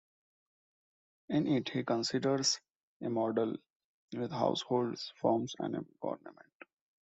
[1.29, 2.59] In it he considers
[3.03, 3.57] a model
[4.17, 6.53] with households, firms and a government.